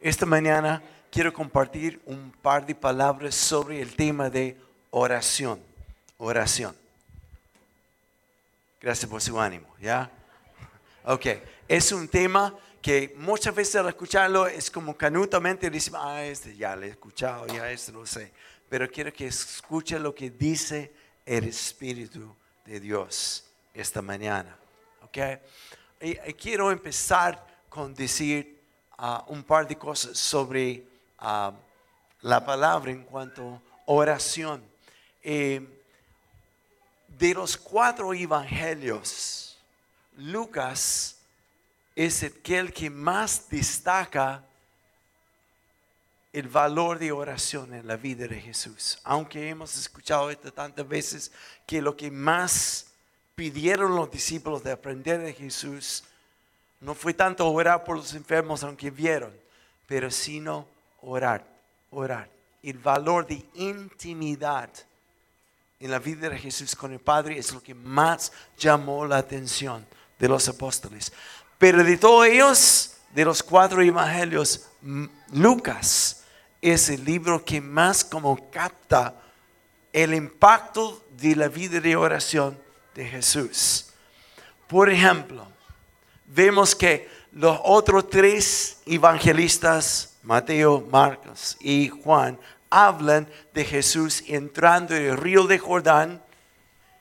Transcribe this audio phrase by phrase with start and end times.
[0.00, 4.56] Esta mañana quiero compartir un par de palabras sobre el tema de
[4.90, 5.60] oración.
[6.18, 6.76] Oración.
[8.80, 10.08] Gracias por su ánimo, ¿ya?
[11.04, 11.26] Ok,
[11.66, 16.76] es un tema que muchas veces al escucharlo es como canutamente decimos, ah, este ya
[16.76, 18.32] lo he escuchado, ya este lo sé.
[18.68, 20.92] Pero quiero que escuche lo que dice
[21.26, 23.44] el Espíritu de Dios
[23.74, 24.56] esta mañana.
[25.02, 25.18] ¿ok?
[26.40, 28.57] Quiero empezar con decir
[29.28, 30.84] un par de cosas sobre
[31.18, 31.52] ah,
[32.22, 34.62] la palabra en cuanto a oración.
[35.22, 35.66] Eh,
[37.06, 39.58] de los cuatro evangelios,
[40.16, 41.16] Lucas
[41.94, 44.44] es aquel que más destaca
[46.32, 48.98] el valor de oración en la vida de Jesús.
[49.02, 51.32] Aunque hemos escuchado esto tantas veces,
[51.66, 52.86] que lo que más
[53.34, 56.04] pidieron los discípulos de aprender de Jesús
[56.80, 59.32] no fue tanto orar por los enfermos, aunque vieron,
[59.86, 60.66] pero sino
[61.02, 61.44] orar,
[61.90, 62.28] orar.
[62.62, 64.70] El valor de intimidad
[65.80, 69.86] en la vida de Jesús con el Padre es lo que más llamó la atención
[70.18, 71.12] de los apóstoles.
[71.58, 74.68] Pero de todos ellos, de los cuatro evangelios,
[75.32, 76.24] Lucas
[76.60, 79.14] es el libro que más como capta
[79.92, 82.58] el impacto de la vida de oración
[82.94, 83.86] de Jesús.
[84.66, 85.46] Por ejemplo,
[86.28, 92.38] vemos que los otros tres evangelistas, Mateo, Marcos y Juan,
[92.70, 96.22] hablan de Jesús entrando en el río de Jordán.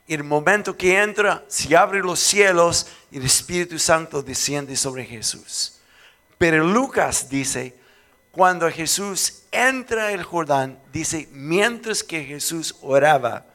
[0.07, 5.03] Y el momento que entra, se abren los cielos y el Espíritu Santo desciende sobre
[5.03, 5.79] Jesús.
[6.37, 7.75] Pero Lucas dice,
[8.31, 13.45] cuando Jesús entra el Jordán, dice, mientras que Jesús oraba,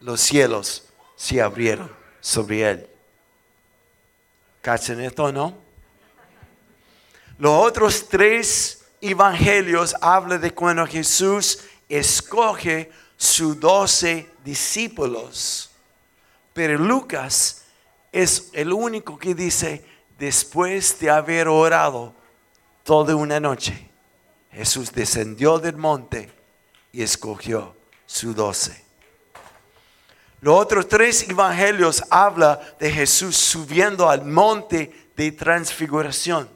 [0.00, 0.84] los cielos
[1.16, 2.89] se abrieron sobre él.
[4.60, 5.56] ¿Cachan esto no?
[7.38, 15.70] Los otros tres evangelios hablan de cuando Jesús escoge sus doce discípulos.
[16.52, 17.64] Pero Lucas
[18.12, 19.84] es el único que dice,
[20.18, 22.14] después de haber orado
[22.84, 23.88] toda una noche,
[24.52, 26.30] Jesús descendió del monte
[26.92, 28.89] y escogió sus doce.
[30.40, 36.48] Los otros tres evangelios hablan de Jesús subiendo al monte de transfiguración.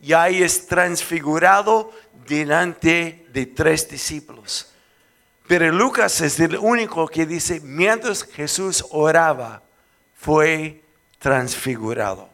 [0.00, 1.92] Y ahí es transfigurado
[2.26, 4.72] delante de tres discípulos.
[5.46, 9.62] Pero Lucas es el único que dice, mientras Jesús oraba,
[10.14, 10.82] fue
[11.18, 12.30] transfigurado.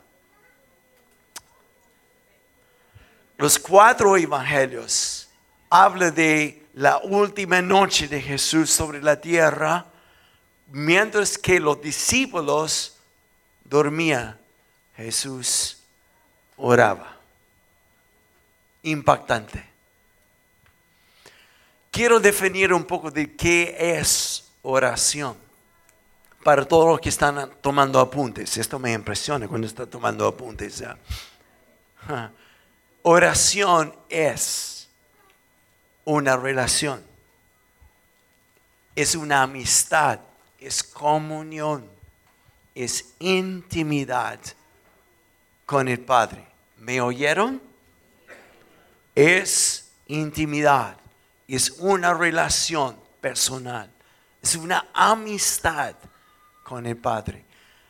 [3.38, 5.28] Los cuatro evangelios
[5.68, 9.86] hablan de la última noche de Jesús sobre la tierra,
[10.68, 12.96] mientras que los discípulos
[13.64, 14.38] dormían,
[14.96, 15.78] Jesús
[16.56, 17.16] oraba.
[18.82, 19.64] Impactante.
[21.90, 25.36] Quiero definir un poco de qué es oración
[26.44, 28.56] para todos los que están tomando apuntes.
[28.56, 30.84] Esto me impresiona cuando están tomando apuntes.
[33.02, 34.88] Oración es
[36.04, 37.02] una relación,
[38.94, 40.20] es una amistad,
[40.60, 41.88] es comunión,
[42.74, 44.38] es intimidad
[45.64, 46.46] con el Padre.
[46.78, 47.60] ¿Me oyeron?
[49.14, 50.96] Es intimidad,
[51.48, 53.90] es una relación personal,
[54.42, 55.94] es una amistad
[56.62, 57.44] con el Padre.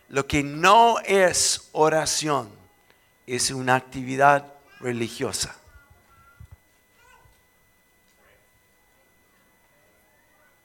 [0.09, 2.49] Lo que no es oración
[3.27, 5.57] es una actividad religiosa.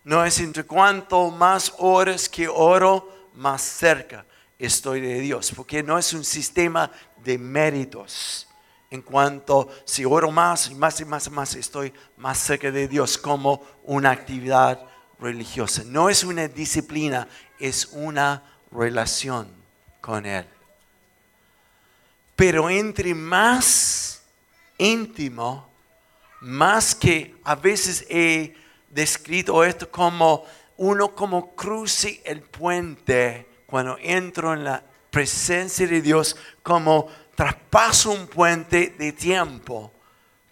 [0.04, 4.26] No es entre cuanto más horas que oro, más cerca
[4.58, 6.92] estoy de Dios, porque no es un sistema
[7.24, 8.48] de méritos.
[8.92, 12.88] En cuanto si oro más y más y más y más, estoy más cerca de
[12.88, 14.86] Dios como una actividad
[15.20, 15.84] religiosa.
[15.86, 19.48] No es una disciplina, es una relación
[20.02, 20.46] con Él.
[22.36, 24.22] Pero entre más
[24.78, 25.70] íntimo,
[26.42, 28.56] más que a veces he
[28.92, 30.46] descrito esto como
[30.78, 38.28] uno como cruce el puente cuando entro en la presencia de Dios, como traspaso un
[38.28, 39.92] puente de tiempo,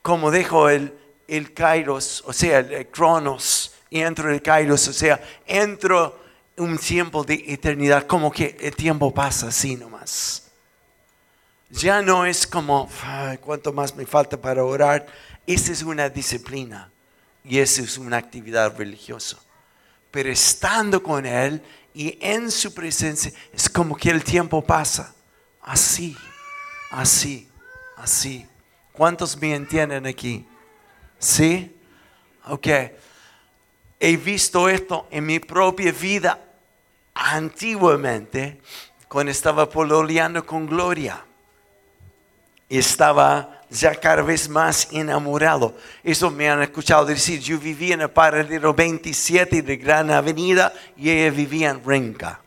[0.02, 0.94] como dejo el,
[1.28, 6.20] el kairos, o sea, el, cronos, y entro en el kairos, o sea, entro
[6.58, 10.50] un tiempo de eternidad, como que el tiempo pasa así nomás
[11.70, 12.90] ya no es como,
[13.42, 15.06] ¿cuánto más me falta para orar?
[15.46, 16.92] Esa es una disciplina
[17.50, 19.40] y esa es una actividad religiosa.
[20.12, 21.64] Pero estando con Él
[21.96, 25.16] y en su presencia, es como que el tiempo pasa.
[25.64, 26.16] Así,
[26.92, 27.50] así,
[27.98, 28.46] así.
[28.94, 30.46] ¿Cuántos me entienden aquí?
[31.18, 31.76] ¿Sí?
[32.46, 32.68] Ok.
[34.00, 36.40] He visto esto en mi propia vida
[37.16, 38.62] antiguamente
[39.08, 41.26] cuando estaba pololeando con Gloria.
[42.70, 45.76] Estaba ya cada vez más enamorado.
[46.04, 47.40] Eso me han escuchado decir.
[47.40, 52.42] Yo vivía en el paradero 27 de Gran Avenida y ella vivía en Renca,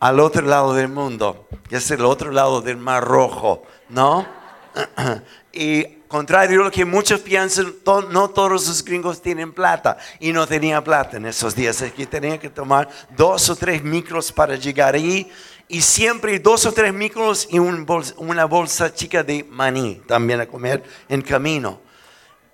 [0.00, 4.26] al otro lado del mundo, que es el otro lado del Mar Rojo, ¿no?
[5.52, 7.74] y contrario a lo que muchos piensan,
[8.10, 11.80] no todos los gringos tienen plata y no tenía plata en esos días.
[11.80, 15.30] Es que tenía que tomar dos o tres micros para llegar ahí
[15.68, 20.82] y siempre dos o tres micros y una bolsa chica de maní también a comer
[21.08, 21.80] en camino.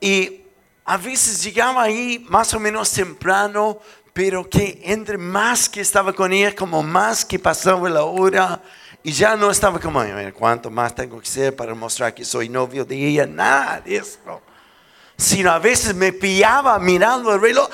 [0.00, 0.42] Y
[0.84, 3.80] a veces llegaba ahí más o menos temprano,
[4.12, 8.62] pero que entre más que estaba con ella, como más que pasaba la hora,
[9.02, 10.02] y ya no estaba como,
[10.38, 13.26] ¿cuánto más tengo que ser para mostrar que soy novio de ella?
[13.26, 14.40] Nada de eso
[15.16, 17.68] sino a veces me pillaba mirando el reloj,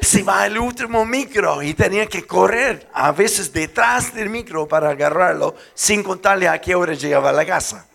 [0.00, 4.90] se va el último micro y tenía que correr a veces detrás del micro para
[4.90, 7.86] agarrarlo sin contarle a qué hora llegaba a la casa.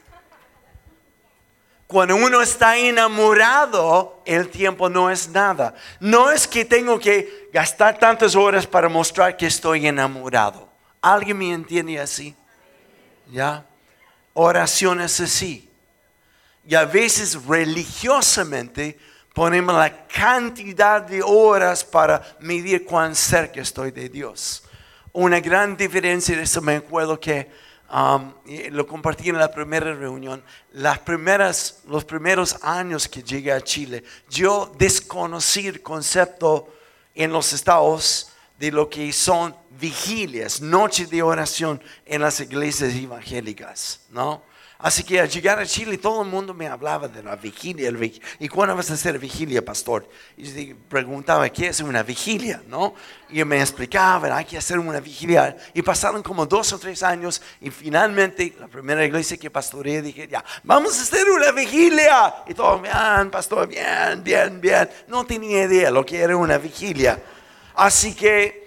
[1.87, 5.73] Cuando uno está enamorado, el tiempo no es nada.
[5.99, 10.69] No es que tengo que gastar tantas horas para mostrar que estoy enamorado.
[11.01, 12.33] ¿Alguien me entiende así?
[13.29, 13.65] ¿Ya?
[14.33, 15.70] Oraciones así
[16.65, 18.97] y a veces religiosamente
[19.33, 24.63] ponemos la cantidad de horas para medir cuán cerca estoy de Dios.
[25.13, 27.49] Una gran diferencia de eso me acuerdo que
[27.91, 28.33] um,
[28.71, 30.43] lo compartí en la primera reunión.
[30.73, 36.73] Las primeras, los primeros años que llegué a Chile, yo desconocí el concepto
[37.15, 44.01] en los estados de lo que son vigilias, noches de oración en las iglesias evangélicas,
[44.11, 44.43] ¿no?
[44.81, 47.91] Así que al llegar a Chile todo el mundo me hablaba de la vigilia.
[48.39, 50.09] ¿Y cuándo vas a hacer vigilia, pastor?
[50.37, 52.63] Y preguntaba, ¿qué es una vigilia?
[52.67, 52.95] ¿No?
[53.29, 55.55] Y me explicaban, hay que hacer una vigilia.
[55.73, 60.27] Y pasaron como dos o tres años y finalmente la primera iglesia que pastoreé dije,
[60.27, 62.43] ya, vamos a hacer una vigilia.
[62.47, 64.89] Y todos, bien, pastor, bien, bien, bien.
[65.07, 67.21] No tenía idea lo que era una vigilia.
[67.75, 68.60] Así que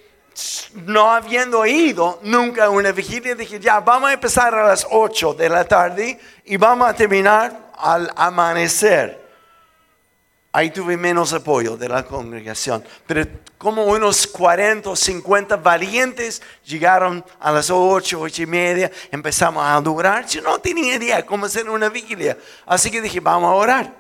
[0.75, 5.49] no habiendo ido nunca una vigilia, dije, ya, vamos a empezar a las 8 de
[5.49, 9.23] la tarde y vamos a terminar al amanecer.
[10.53, 13.27] Ahí tuve menos apoyo de la congregación, pero
[13.59, 19.75] como unos 40 o 50 valientes llegaron a las 8, 8 y media, empezamos a
[19.75, 20.27] adorar.
[20.27, 23.95] Yo no tenía idea cómo hacer una vigilia, así que dije, vamos a orar.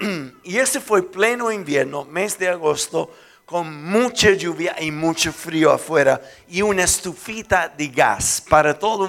[0.44, 3.10] y ese fue pleno invierno, mes de agosto
[3.46, 9.04] con mucha lluvia y mucho frío afuera y una estufita de gas para todo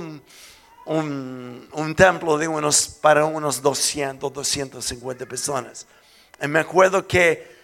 [0.86, 5.88] un, un, templo de unos, para unos 200, 250 personas.
[6.40, 7.58] Y me acuerdo que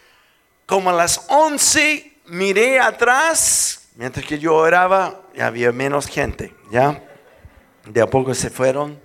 [0.65, 7.03] como a las 11 miré atrás, mientras que yo oraba, había menos gente, ¿ya?
[7.85, 8.99] De a poco se fueron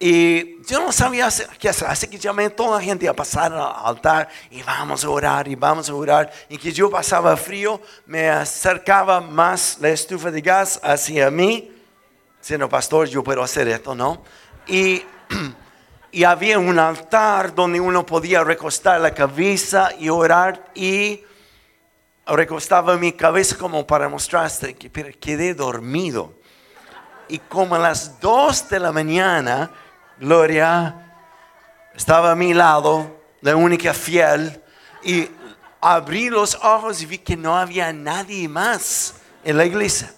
[0.00, 1.28] y yo no sabía
[1.58, 5.04] qué hacer, así que llamé a toda la gente a pasar al altar y vamos
[5.04, 6.30] a orar y vamos a orar.
[6.48, 11.72] Y que yo pasaba frío, me acercaba más la estufa de gas hacia mí.
[12.40, 14.22] Siendo pastor, yo puedo hacer esto, ¿no?
[14.68, 15.02] Y,
[16.12, 20.70] y había un altar donde uno podía recostar la cabeza y orar.
[20.76, 21.24] Y
[22.24, 26.34] recostaba mi cabeza como para mostrarte que quedé dormido.
[27.26, 29.70] Y como a las dos de la mañana,
[30.20, 30.94] Gloria
[31.94, 34.62] estaba a mi lado, la única fiel,
[35.02, 35.28] y
[35.80, 40.12] abrí los ojos y vi que no había nadie más en la iglesia.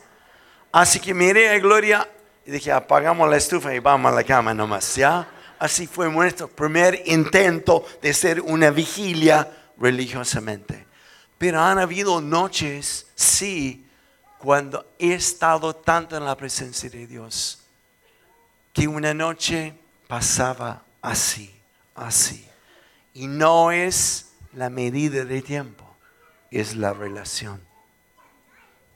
[0.73, 2.09] Así que miré a Gloria
[2.47, 5.29] y dije, apagamos la estufa y vamos a la cama nomás, ¿ya?
[5.59, 10.87] Así fue nuestro primer intento de ser una vigilia religiosamente.
[11.37, 13.87] Pero han habido noches, sí,
[14.39, 17.63] cuando he estado tanto en la presencia de Dios,
[18.73, 19.75] que una noche
[20.11, 21.55] pasaba así,
[21.95, 22.45] así.
[23.15, 25.85] Y no es la medida de tiempo,
[26.51, 27.61] es la relación.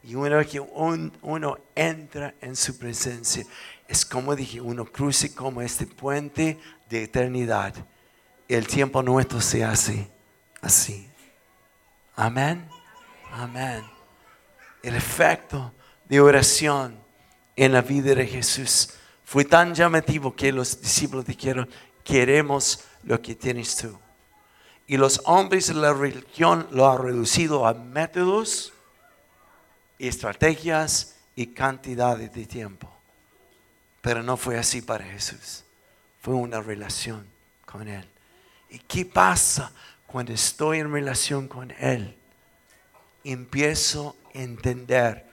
[0.02, 3.47] Y una vez que uno entra en su presencia,
[3.87, 6.59] es como dije, uno cruce como este puente
[6.90, 7.73] de eternidad.
[8.49, 10.09] El tiempo nuestro se hace
[10.62, 11.09] así.
[12.16, 12.68] Amén.
[13.30, 13.85] Amén.
[14.83, 15.73] El efecto
[16.09, 16.99] de oración
[17.54, 18.94] en la vida de Jesús
[19.25, 21.69] fue tan llamativo que los discípulos dijeron,
[22.04, 23.99] queremos lo que tienes tú.
[24.87, 28.73] Y los hombres de la religión lo han reducido a métodos,
[29.99, 32.90] estrategias y cantidades de tiempo.
[34.02, 35.64] Pero no fue así para Jesús.
[36.21, 37.26] fue una relación
[37.66, 38.07] con Él.
[38.71, 39.71] ¿Y qué pasa
[40.07, 42.16] cuando estoy en relación con Él?
[43.25, 45.26] Empiezo a entender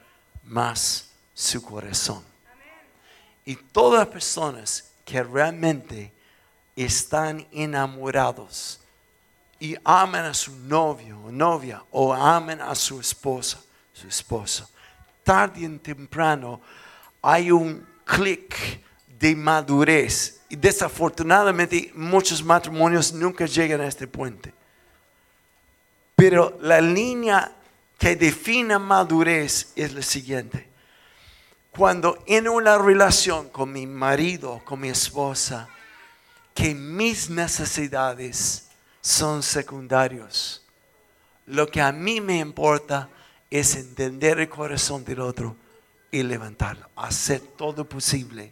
[0.43, 2.30] más su corazón.
[3.45, 6.11] Y todas las personas que realmente
[6.75, 8.79] están enamorados
[9.59, 13.61] y aman a su novio o novia o aman a su esposa,
[13.93, 14.69] su esposo,
[15.23, 16.61] tarde y temprano
[17.21, 18.81] hay un clic
[19.19, 20.41] de madurez.
[20.49, 24.53] Y desafortunadamente muchos matrimonios nunca llegan a este puente.
[26.15, 27.51] Pero la línea
[27.97, 30.70] que define madurez es la siguiente.
[31.71, 35.69] Cuando en una relación con mi marido, con mi esposa,
[36.53, 38.67] que mis necesidades
[39.01, 40.63] son secundarios.
[41.47, 43.09] Lo que a mí me importa
[43.49, 45.55] es entender el corazón del otro
[46.11, 48.51] y levantarlo, hacer todo posible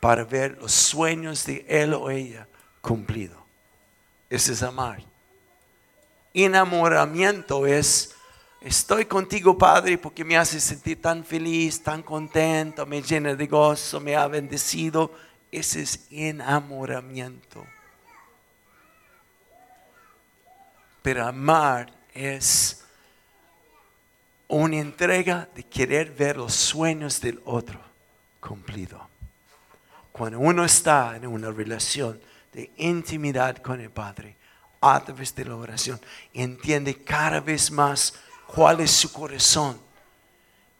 [0.00, 2.46] para ver los sueños de él o ella
[2.80, 3.38] cumplidos.
[4.28, 5.02] Ese es amar.
[6.34, 8.11] Enamoramiento es,
[8.64, 14.00] estoy contigo Padre porque me hace sentir tan feliz, tan contento, me llena de gozo,
[14.00, 15.12] me ha bendecido.
[15.50, 17.66] Ese es enamoramiento.
[21.02, 22.84] Pero amar es
[24.48, 27.80] una entrega de querer ver los sueños del otro
[28.40, 29.08] cumplido.
[30.12, 32.20] Cuando uno está en una relación
[32.52, 34.36] de intimidad con el Padre,
[34.80, 36.00] a través de la oración,
[36.34, 38.14] entiende cada vez más
[38.54, 39.80] cuál es su corazón.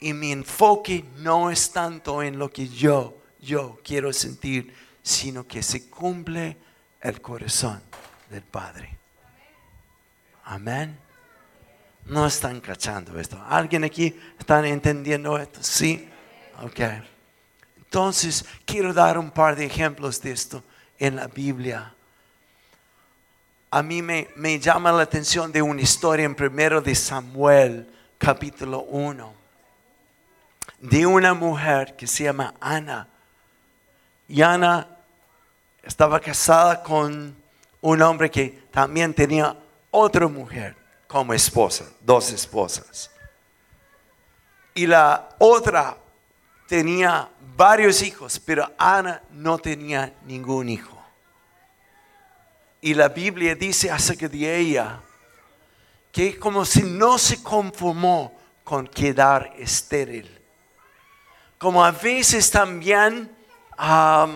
[0.00, 5.62] Y mi enfoque no es tanto en lo que yo, yo quiero sentir, sino que
[5.62, 6.56] se cumple
[7.00, 7.80] el corazón
[8.30, 8.98] del Padre.
[10.44, 10.98] Amén.
[12.06, 13.40] No están cachando esto.
[13.48, 15.62] ¿Alguien aquí está entendiendo esto?
[15.62, 16.08] Sí.
[16.62, 16.80] Ok.
[17.76, 20.64] Entonces, quiero dar un par de ejemplos de esto
[20.98, 21.94] en la Biblia.
[23.74, 29.32] A mí me, llama la atención de una historia en primero de Samuel, capítulo 1,
[30.78, 33.08] de una mujer que se llama Ana.
[34.28, 34.86] Y Ana
[35.82, 37.34] estaba casada con
[37.80, 39.56] un hombre que también tenía
[39.90, 40.76] otra mujer
[41.06, 43.10] como esposa, dos esposas.
[44.74, 45.96] Y la otra
[46.68, 47.26] tenía
[47.56, 51.01] varios hijos, pero Ana no tenía ningún hijo.
[52.84, 55.00] Y la Biblia dice acerca de ella
[56.10, 60.28] que como si no se conformó con quedar estéril.
[61.58, 63.30] Como a veces también
[63.78, 64.26] a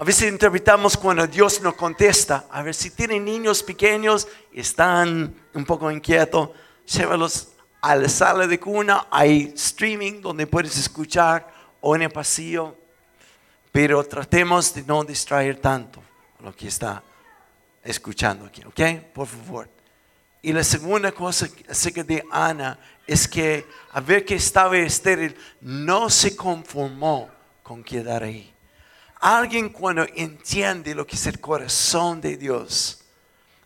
[0.00, 5.64] veces interpretamos cuando Dios nos contesta, a ver si tienen niños pequeños y están un
[5.66, 6.50] poco inquietos,
[6.86, 7.48] llévalos
[7.82, 11.46] a la sala de cuna, hay streaming donde puedes escuchar
[11.82, 12.74] o en el pasillo,
[13.70, 16.02] pero tratemos de no distraer tanto
[16.42, 17.02] lo que está
[17.86, 19.02] escuchando aquí, ¿ok?
[19.14, 19.68] Por favor.
[20.42, 26.10] Y la segunda cosa acerca de Ana es que a ver que estaba estéril, no
[26.10, 27.30] se conformó
[27.62, 28.52] con quedar ahí
[29.20, 33.00] Alguien cuando entiende lo que es el corazón de Dios,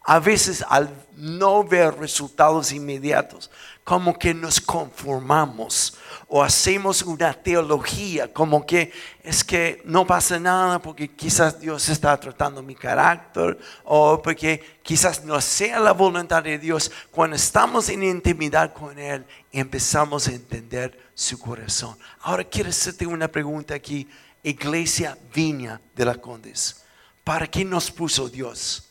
[0.03, 3.51] a veces al no ver resultados inmediatos,
[3.85, 5.97] como que nos conformamos
[6.29, 8.93] o hacemos una teología, como que
[9.23, 15.25] es que no pasa nada porque quizás Dios está tratando mi carácter o porque quizás
[15.25, 16.91] no sea la voluntad de Dios.
[17.11, 21.99] Cuando estamos en intimidad con Él, empezamos a entender su corazón.
[22.21, 24.09] Ahora quiero hacerte una pregunta aquí
[24.43, 26.85] iglesia viña de la Condes.
[27.25, 28.90] ¿Para qué nos puso Dios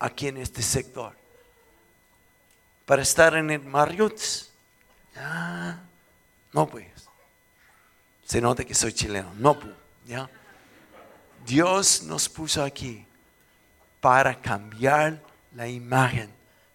[0.00, 1.14] aquí en este sector?
[2.84, 4.20] ¿Para estar en el Marriott?
[6.52, 7.08] No pues.
[8.24, 9.32] Se nota que soy chileno.
[9.36, 9.74] No pues.
[10.06, 10.28] ¿ya?
[11.46, 13.06] Dios nos puso aquí
[14.00, 15.22] para cambiar
[15.54, 16.30] la imagen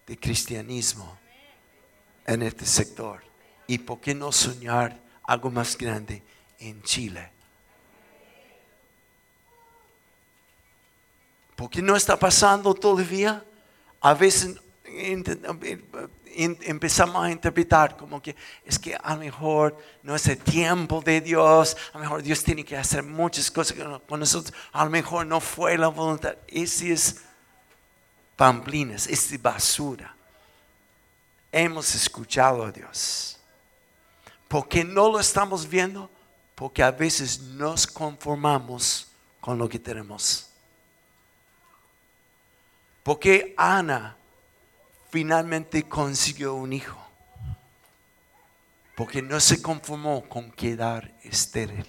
[0.08, 1.18] de cristianismo
[2.26, 3.24] en este sector.
[3.68, 6.24] ¿Y por qué no soñar algo más grande
[6.60, 7.32] en Chile?
[11.56, 13.44] Porque no está pasando todavía.
[14.02, 14.56] A veces
[16.36, 18.36] empezamos a interpretar como que
[18.66, 22.44] es que a lo mejor no es el tiempo de Dios, a lo mejor Dios
[22.44, 26.36] tiene que hacer muchas cosas con nosotros, a lo mejor no fue la voluntad.
[26.48, 27.22] Ese es
[28.36, 30.14] pamplinas, es basura.
[31.52, 33.40] Hemos escuchado a Dios.
[34.48, 36.10] porque no lo estamos viendo?
[36.54, 39.08] Porque a veces nos conformamos
[39.42, 40.50] con lo que tenemos.
[43.06, 44.18] Porque Ana
[45.12, 46.98] finalmente consiguió un hijo.
[48.96, 51.86] Porque no se conformó con quedar estéril.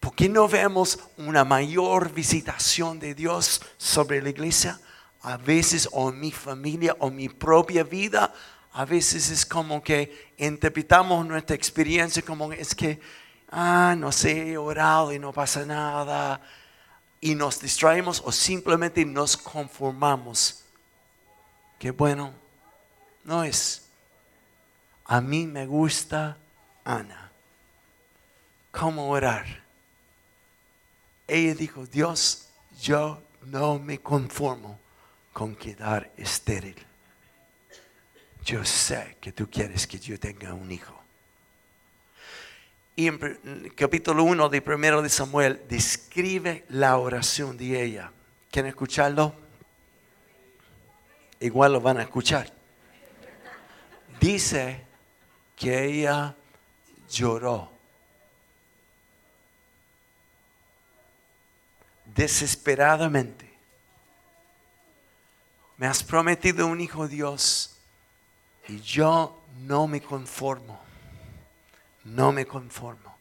[0.00, 4.80] ¿Por qué no vemos una mayor visitación de Dios sobre la iglesia?
[5.22, 8.34] A veces o mi familia o mi propia vida,
[8.72, 12.98] a veces es como que interpretamos nuestra experiencia como es que,
[13.48, 16.40] ah, no sé, he orado y no pasa nada.
[17.24, 20.62] Y nos distraemos o simplemente nos conformamos.
[21.78, 22.34] Qué bueno,
[23.24, 23.86] no es.
[25.06, 26.36] A mí me gusta
[26.84, 27.32] Ana.
[28.70, 29.64] ¿Cómo orar?
[31.26, 34.78] ella dijo, Dios, yo no me conformo
[35.32, 36.76] con quedar estéril.
[38.44, 41.03] Yo sé que tú quieres que yo tenga un hijo.
[42.96, 43.18] Y en
[43.74, 48.12] capítulo 1 de primero de Samuel describe la oración de ella.
[48.50, 49.34] ¿Quieren escucharlo?
[51.40, 52.52] Igual lo van a escuchar.
[54.20, 54.80] Dice
[55.56, 56.36] que ella
[57.10, 57.70] lloró
[62.14, 63.52] desesperadamente.
[65.76, 67.76] Me has prometido un hijo Dios
[68.68, 70.80] y yo no me conformo.
[72.04, 73.16] No me conformo.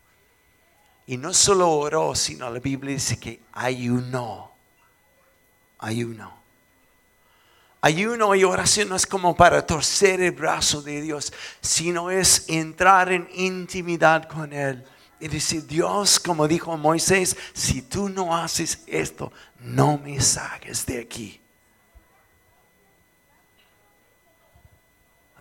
[1.06, 4.52] Y no solo oró, sino la Biblia dice que ayunó.
[5.80, 6.44] Ayuno.
[7.82, 13.12] Ayuno y oración no es como para torcer el brazo de Dios, sino es entrar
[13.12, 14.86] en intimidad con Él
[15.20, 21.00] y decir, Dios, como dijo Moisés, si tú no haces esto, no me saques de
[21.00, 21.43] aquí.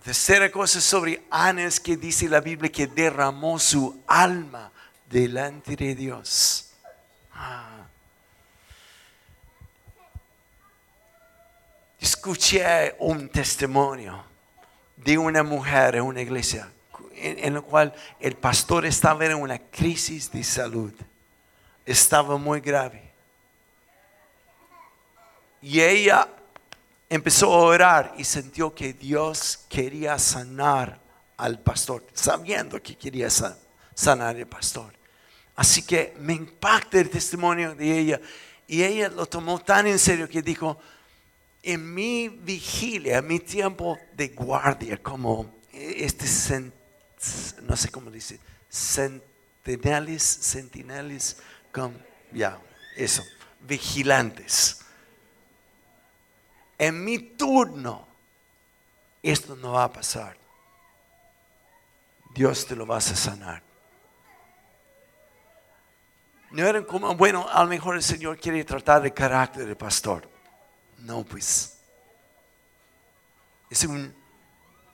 [0.03, 4.71] Tercera cosa sobre Ana es que dice la Biblia que derramó su alma
[5.09, 6.71] delante de Dios.
[7.35, 7.87] Ah.
[12.01, 14.25] Escuché un testimonio
[14.97, 16.69] de una mujer en una iglesia
[17.15, 20.93] en, la cual el pastor estaba en una crisis de salud.
[21.87, 23.11] Estaba muy grave.
[25.61, 26.29] Y ella
[27.15, 30.99] empezó a orar y sintió que Dios quería sanar
[31.37, 33.29] al pastor, sabiendo que quería
[33.95, 34.95] sanar al pastor.
[35.55, 38.21] Así que me impacta el testimonio de ella.
[38.67, 40.79] Y ella lo tomó tan en serio que dijo,
[41.63, 46.27] en mi vigilia, en mi tiempo de guardia, como este
[47.63, 51.37] no sé cómo dice, sentinelles, sentinelles,
[52.33, 52.59] ya,
[52.97, 53.23] eso,
[53.61, 54.82] vigilantes.
[56.83, 58.09] En mi turno,
[59.23, 60.37] esto no va a pasar.
[62.35, 63.63] Dios te lo va a sanar.
[66.51, 70.29] No eran como, bueno, a lo mejor el Señor quiere tratar el carácter del pastor.
[70.99, 71.79] No, pues.
[73.71, 74.13] Es un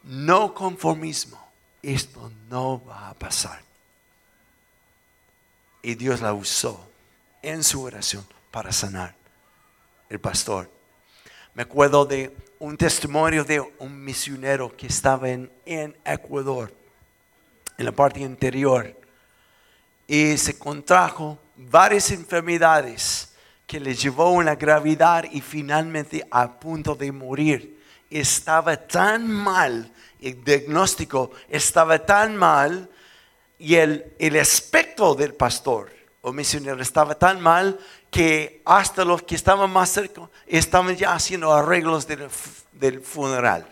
[0.02, 1.42] no conformismo
[1.82, 3.62] esto no va a pasar.
[5.80, 6.86] Y Dios la usó
[7.40, 9.14] en su oración para sanar
[10.10, 10.77] el pastor.
[11.58, 15.50] Me acuerdo de un testimonio de un misionero que estaba en,
[16.04, 16.72] Ecuador,
[17.76, 18.94] en la parte interior,
[20.06, 23.32] y se contrajo varias enfermedades
[23.66, 27.82] que le llevó a una gravedad y finalmente a punto de morir.
[28.08, 32.88] Estaba tan mal el diagnóstico estaba tan mal
[33.58, 35.90] y el, el aspecto del pastor
[36.20, 41.52] o misionero estaba tan mal que hasta los que estaban más cerca estaban ya haciendo
[41.52, 42.28] arreglos del,
[42.72, 43.66] del funeral.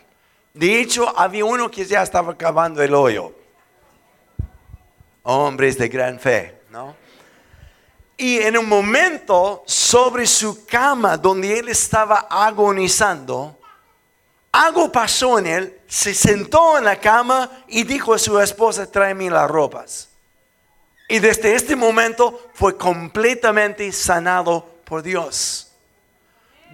[0.52, 3.34] De hecho, había uno que ya estaba cavando el hoyo.
[5.22, 6.94] Hombres de gran fe, ¿no?
[8.16, 13.58] Y en un momento, sobre su cama, donde él estaba agonizando,
[14.52, 19.28] algo pasó en él, se sentó en la cama y dijo a su esposa, tráeme
[19.28, 20.08] las ropas.
[21.08, 25.72] Y desde este momento fue completamente sanado por Dios.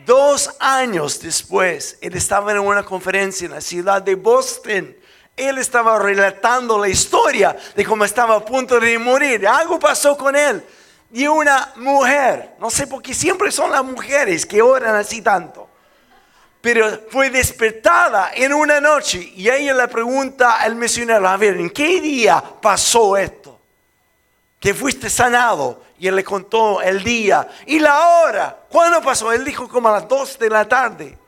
[0.07, 4.97] Dos años después, él estaba en una conferencia en la ciudad de Boston.
[5.37, 9.47] Él estaba relatando la historia de cómo estaba a punto de morir.
[9.47, 10.65] Algo pasó con él.
[11.13, 15.69] Y una mujer, no sé por qué siempre son las mujeres que oran así tanto
[16.63, 21.69] pero fue despertada en una noche y ella le pregunta al misionero, a ver, ¿en
[21.69, 23.42] qué día pasó esto?
[24.63, 25.83] Que fuiste sanado.
[25.99, 28.65] Y él le contó el día y la hora.
[28.71, 29.31] ¿Cuándo pasó?
[29.31, 31.19] Él dijo como a las dos de la tarde.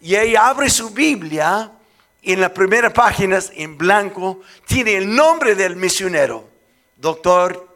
[0.00, 1.72] Y ella abre su Biblia
[2.24, 6.48] y en la primera página, en blanco, tiene el nombre del misionero,
[6.96, 7.68] doctor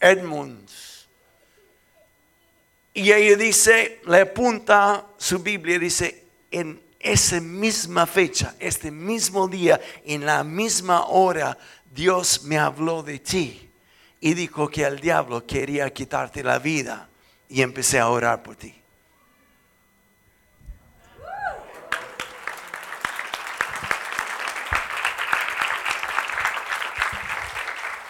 [0.00, 1.06] Edmunds.
[2.94, 9.80] Y ella dice, le apunta su Biblia, dice, en esa misma fecha, este mismo día,
[10.04, 11.56] en la misma hora,
[11.90, 13.71] Dios me habló de ti.
[14.24, 17.08] Y dijo que el diablo quería quitarte la vida
[17.48, 18.72] y empecé a orar por ti.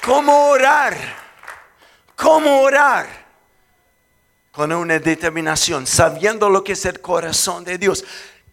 [0.05, 0.95] ¿Cómo orar?
[2.15, 3.07] ¿Cómo orar?
[4.51, 8.05] Con una determinación, sabiendo lo que es el corazón de Dios.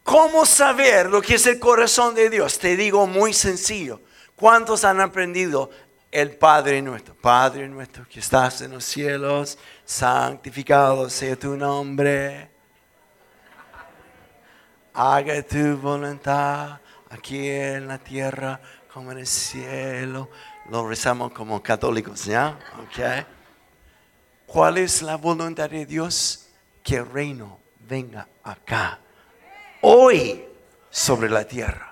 [0.04, 2.58] ¿Cómo saber lo que es el corazón de Dios?
[2.58, 4.00] Te digo muy sencillo.
[4.38, 5.69] ¿Cuántos han aprendido
[6.12, 7.15] el Padre nuestro?
[7.15, 12.50] Padre nuestro que estás en los cielos, santificado sea tu nombre.
[14.93, 18.60] Haga tu voluntad aquí en la tierra
[18.91, 20.30] como en el cielo.
[20.69, 22.60] Lo rezamos como católicos, ¿ya?
[22.88, 23.26] Okay.
[24.45, 26.48] ¿Cuál es la voluntad de Dios?
[26.84, 29.00] Que el reino venga acá,
[29.82, 30.45] hoy,
[30.89, 31.88] sobre la tierra.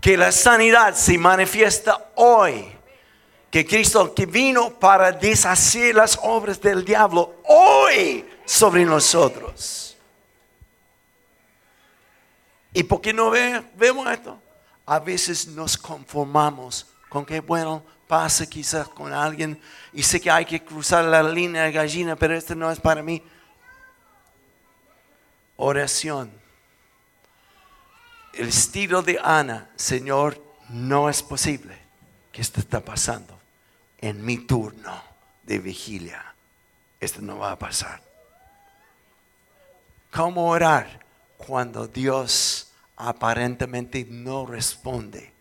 [0.00, 2.72] Que la sanidad se manifiesta hoy.
[3.50, 9.96] Que Cristo que vino para deshacer las obras del diablo hoy sobre nosotros.
[12.72, 14.40] ¿Y por qué no vemos esto?
[14.90, 19.60] a veces nos conformamos con que, bueno, pase quizás con alguien
[19.92, 23.00] y sé que hay que cruzar la línea de gallina, pero esto no es para
[23.00, 23.22] mí.
[25.56, 26.39] Oración.
[28.32, 31.76] El estilo de Ana, Señor, no es posible
[32.32, 33.38] que esto está pasando
[33.98, 35.02] en mi turno
[35.42, 36.34] de vigilia.
[37.00, 38.00] Esto no va a pasar.
[40.10, 41.00] ¿Cómo orar
[41.36, 45.32] cuando Dios aparentemente no responde.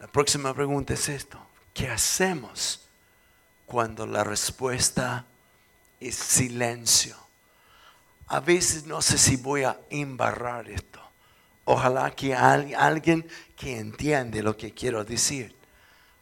[0.00, 1.38] La próxima pregunta es esto.
[1.72, 2.80] ¿Qué hacemos
[3.64, 5.24] cuando la respuesta
[6.00, 7.16] es silencio?
[8.26, 11.00] A veces no sé si voy a embarrar esto.
[11.68, 15.54] Ojalá que alguien que entiende lo que quiero decir.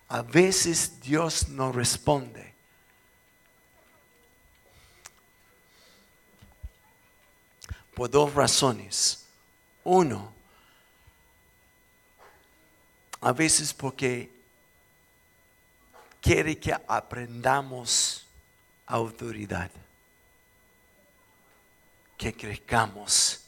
[0.09, 2.55] A veces Dios no responde.
[7.95, 9.27] Por dos razones.
[9.85, 10.33] Uno,
[13.21, 14.31] a veces porque
[16.23, 18.27] quiere que aprendamos
[18.87, 19.71] autoridad,
[22.17, 23.44] que crezcamos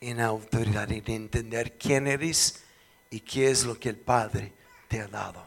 [0.00, 2.62] en autoridad, en entender quién eres
[3.10, 4.52] y qué es lo que el Padre
[4.88, 5.44] te ha dado.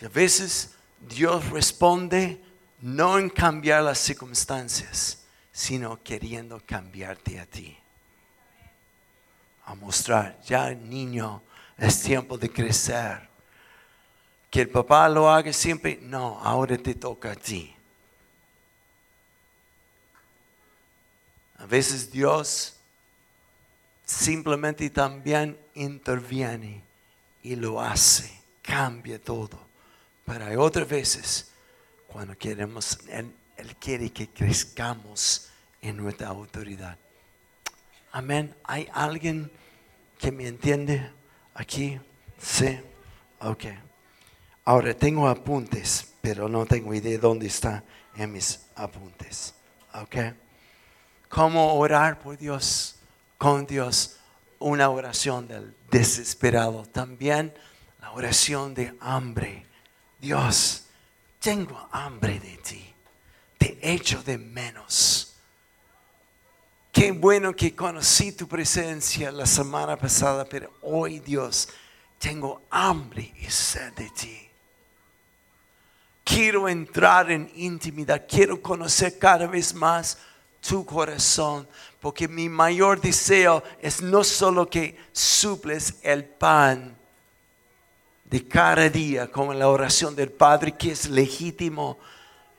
[0.00, 2.40] Y a veces Dios responde
[2.80, 7.76] no en cambiar las circunstancias, sino queriendo cambiarte a ti.
[9.64, 11.42] A mostrar, ya niño,
[11.76, 13.28] es tiempo de crecer.
[14.50, 17.74] Que el papá lo haga siempre, no, ahora te toca a ti.
[21.58, 22.74] A veces Dios
[24.04, 26.82] simplemente también interviene
[27.42, 29.58] y lo hace, cambia todo.
[30.24, 31.50] Pero hay otras veces
[32.06, 33.32] cuando queremos, Él,
[33.78, 35.48] quiere que crezcamos
[35.82, 36.96] en nuestra autoridad.
[38.12, 38.54] Amén.
[38.64, 39.50] ¿Hay alguien
[40.18, 41.10] que me entiende
[41.54, 42.00] aquí?
[42.40, 42.78] Sí.
[43.40, 43.64] Ok.
[44.64, 47.84] Ahora tengo apuntes, pero no tengo idea dónde está
[48.16, 49.54] en mis apuntes.
[49.94, 50.16] Ok.
[51.28, 52.96] ¿Cómo orar por Dios?
[53.36, 54.16] Con Dios.
[54.58, 56.84] Una oración del desesperado.
[56.86, 57.54] También
[58.00, 59.66] la oración de hambre.
[60.20, 60.84] Dios,
[61.38, 62.94] tengo hambre de ti.
[63.58, 65.28] Te echo de menos
[66.98, 71.68] Qué bueno que conocí tu presencia la semana pasada, pero hoy Dios,
[72.18, 74.48] tengo hambre y sed de ti.
[76.24, 80.18] Quiero entrar en intimidad, quiero conocer cada vez más
[80.66, 81.66] tu corazón,
[82.00, 86.96] porque mi mayor deseo es no solo que suples el pan
[88.24, 91.98] de cada día, como la oración del Padre, que es legítimo,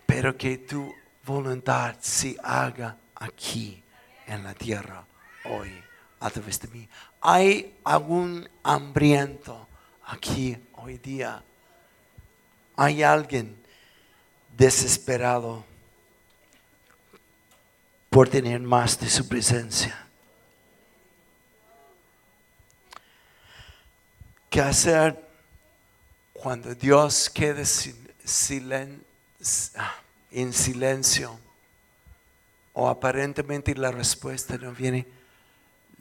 [0.06, 0.94] pero que tu
[1.26, 3.84] voluntad se haga aquí
[4.26, 5.06] en la tierra
[5.46, 5.72] hoy
[6.20, 6.90] a través de mí.
[7.22, 9.68] ¿Hay algún hambriento
[10.06, 11.44] aquí hoy día?
[12.76, 13.56] ¿Hay alguien
[14.58, 15.64] desesperado
[18.10, 20.06] por tener más de su presencia?
[24.50, 25.28] ¿Qué hacer
[26.34, 27.64] cuando Dios quede
[29.76, 29.96] ah,
[30.32, 31.40] en silencio?
[32.82, 35.06] o aparentemente la respuesta no viene,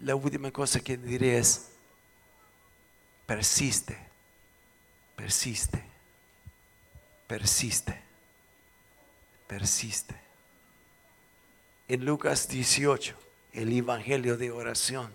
[0.00, 1.70] la última cosa que diré es,
[3.26, 3.98] persiste,
[5.16, 5.82] persiste,
[7.26, 8.00] persiste,
[9.48, 10.27] persiste.
[11.88, 13.16] En Lucas 18,
[13.54, 15.10] el Evangelio de oración,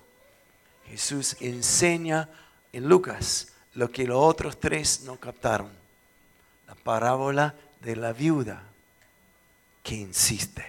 [0.88, 2.30] Jesús enseña
[2.72, 5.72] en Lucas lo que los otros tres no captaron.
[6.68, 8.64] La parábola de la viuda
[9.84, 10.66] que insiste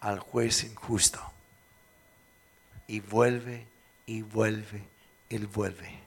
[0.00, 1.18] al juez injusto.
[2.86, 3.66] Y vuelve
[4.04, 4.82] y vuelve
[5.30, 5.98] y vuelve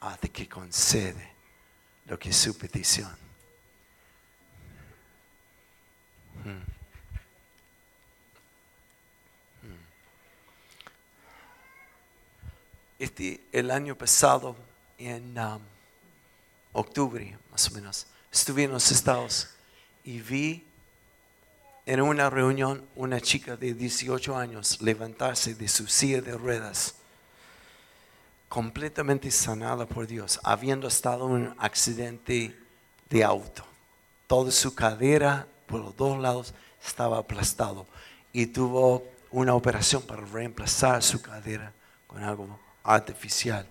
[0.00, 1.32] hasta que concede
[2.06, 3.10] lo que es su petición.
[6.44, 6.73] Hmm.
[12.98, 14.56] Este, el año pasado,
[14.98, 15.60] en um,
[16.72, 19.48] octubre más o menos, estuve en los estados
[20.04, 20.64] y vi
[21.86, 26.94] en una reunión una chica de 18 años levantarse de su silla de ruedas,
[28.48, 32.56] completamente sanada por Dios, habiendo estado en un accidente
[33.10, 33.64] de auto.
[34.26, 36.54] Toda su cadera por los dos lados
[36.84, 37.86] estaba aplastado
[38.32, 41.72] y tuvo una operación para reemplazar su cadera
[42.06, 43.66] con algo artificial.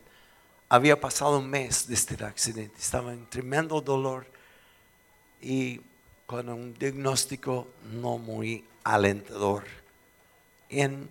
[0.68, 4.26] Había pasado un mes desde el accidente, estaba en tremendo dolor
[5.40, 5.80] y
[6.26, 9.64] con un diagnóstico no muy alentador.
[10.70, 11.08] En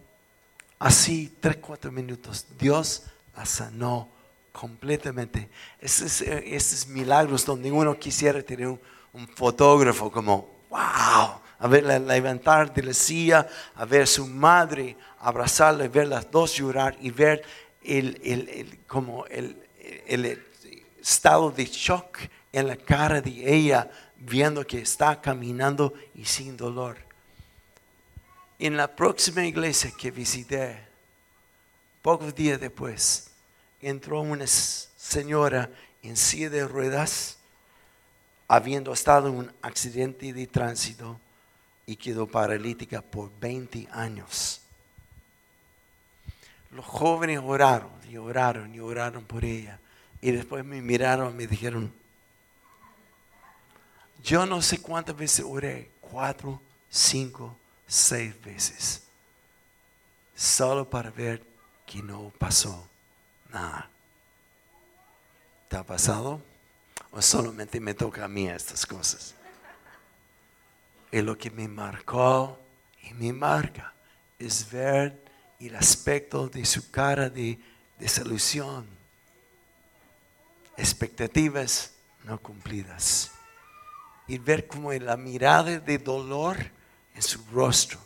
[0.80, 3.04] así, tres, cuatro minutos, Dios
[3.36, 4.08] la sanó
[4.50, 5.48] completamente.
[5.80, 8.80] Esos, milagros donde uno quisiera tener un,
[9.36, 10.80] fotógrafo como, wow,
[11.58, 16.96] a verla levantar de la silla, a ver su madre abrazarla, ver las dos llorar
[17.00, 17.42] y ver
[17.84, 19.56] el, el, el como el,
[20.06, 20.42] el
[21.00, 22.18] estado de shock
[22.52, 26.96] en la cara de ella viendo que está caminando y sin dolor.
[28.58, 30.78] En la próxima iglesia que visité,
[32.00, 33.30] pocos días después,
[33.80, 35.68] entró una señora
[36.02, 37.38] en silla de ruedas,
[38.46, 41.18] habiendo estado en un accidente de tránsito
[41.86, 44.61] y quedó paralítica por 20 años.
[46.72, 49.78] Los jóvenes oraron y oraron y oraron por ella.
[50.20, 51.92] Y después me miraron y me dijeron,
[54.22, 57.56] yo no sé cuántas veces oré, cuatro, cinco,
[57.86, 59.02] seis veces,
[60.34, 61.42] solo para ver
[61.84, 62.88] que no pasó
[63.52, 63.90] nada.
[65.68, 66.40] ¿Te ha pasado?
[67.10, 69.34] ¿O solamente me toca a mí estas cosas?
[71.10, 72.58] Y lo que me marcó
[73.02, 73.92] y me marca
[74.38, 75.20] es ver
[75.68, 77.58] el aspecto de su cara de
[77.98, 78.86] desilusión,
[80.76, 81.92] expectativas
[82.24, 83.30] no cumplidas
[84.26, 86.56] y ver como la mirada de dolor
[87.14, 87.98] en su rostro.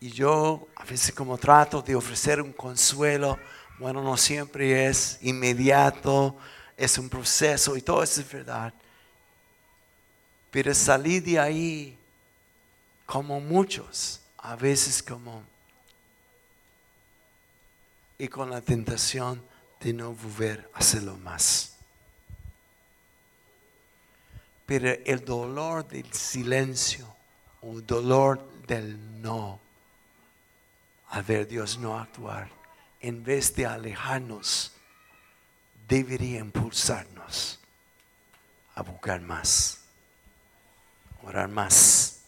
[0.00, 3.38] Y yo a veces como trato de ofrecer un consuelo,
[3.78, 6.36] bueno, no siempre es inmediato,
[6.76, 8.72] es un proceso y todo eso es verdad.
[10.50, 11.98] Pero salir de ahí
[13.04, 15.42] como muchos, a veces como
[18.20, 19.42] y con la tentación
[19.80, 21.76] de no volver a hacerlo más.
[24.66, 27.16] Pero el dolor del silencio
[27.62, 29.58] el dolor del no,
[31.08, 32.50] al ver Dios no actuar,
[33.00, 34.72] en vez de alejarnos,
[35.88, 37.58] debería impulsarnos
[38.74, 39.80] a buscar más,
[41.22, 42.20] orar más,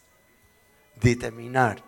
[0.96, 1.82] determinar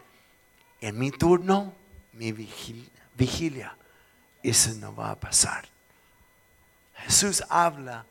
[0.81, 1.75] en mi turno,
[2.13, 3.77] mi vigilia,
[4.51, 5.67] eso no va a pasar.
[6.97, 8.05] Jesús habla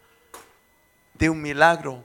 [1.13, 2.03] de un milagro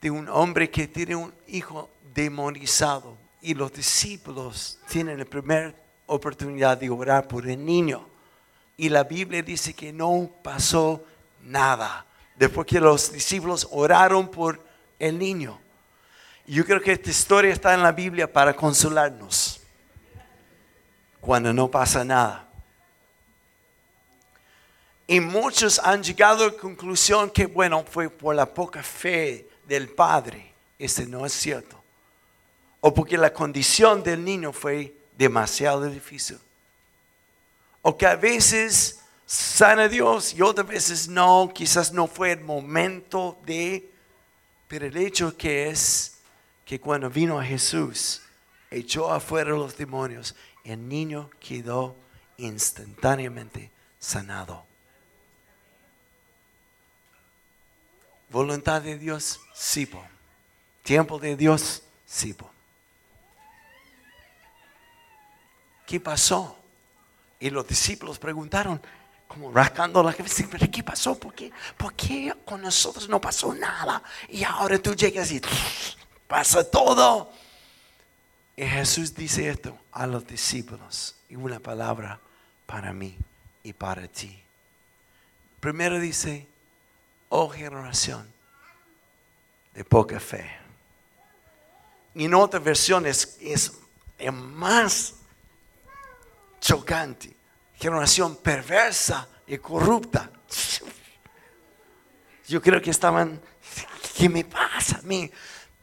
[0.00, 5.72] de un hombre que tiene un hijo demonizado y los discípulos tienen la primera
[6.06, 8.06] oportunidad de orar por el niño.
[8.76, 11.04] Y la Biblia dice que no pasó
[11.42, 12.04] nada
[12.36, 14.60] después que los discípulos oraron por
[14.98, 15.58] el niño.
[16.46, 19.60] Yo creo que esta historia está en la Biblia para consolarnos
[21.20, 22.48] cuando no pasa nada.
[25.06, 29.88] Y muchos han llegado a la conclusión que, bueno, fue por la poca fe del
[29.88, 30.52] padre.
[30.78, 31.82] Ese no es cierto.
[32.80, 36.38] O porque la condición del niño fue demasiado difícil.
[37.82, 43.38] O que a veces sana Dios y otras veces no, quizás no fue el momento
[43.44, 43.90] de,
[44.68, 46.18] pero el hecho que es
[46.64, 48.22] que cuando vino a Jesús,
[48.70, 50.34] echó afuera los demonios,
[50.64, 51.96] el niño quedó
[52.36, 54.64] instantáneamente sanado.
[58.32, 59.88] Voluntad de Dios, sí.
[60.82, 62.34] Tiempo de Dios, sí.
[65.86, 66.56] ¿Qué pasó?
[67.38, 68.80] Y los discípulos preguntaron,
[69.28, 71.18] como rascando la cabeza, ¿pero qué pasó?
[71.18, 71.52] ¿Por qué?
[71.76, 74.02] ¿Por qué con nosotros no pasó nada?
[74.28, 75.40] Y ahora tú llegas y
[76.26, 77.30] pasa todo.
[78.56, 82.18] Y Jesús dice esto a los discípulos y una palabra
[82.64, 83.16] para mí
[83.62, 84.42] y para ti.
[85.60, 86.46] Primero dice,
[87.34, 88.30] oh generación
[89.74, 90.50] de poca fe.
[92.14, 93.72] Y en otra versión es, es
[94.32, 95.14] más
[96.60, 97.34] chocante.
[97.74, 100.30] Generación perversa y corrupta.
[102.46, 103.40] Yo creo que estaban,
[104.14, 105.30] ¿qué me pasa a mí?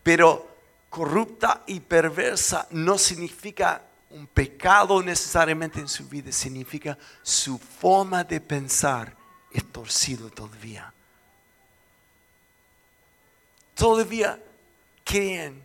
[0.03, 0.47] Pero
[0.87, 3.81] corrupta y perversa no significa
[4.11, 9.15] un pecado necesariamente en su vida, significa su forma de pensar
[9.51, 10.93] es torcido todavía.
[13.79, 14.37] Todavía
[15.05, 15.63] creen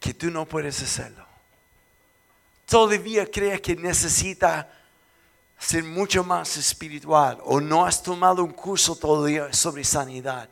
[0.00, 1.26] que tú no puedes hacerlo.
[2.64, 4.72] Todavía crees que necesita
[5.58, 10.48] ser mucho más espiritual o no has tomado un curso todavía sobre sanidad.